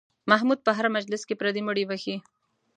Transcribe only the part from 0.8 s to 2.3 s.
مجلس کې پردي مړي بښي.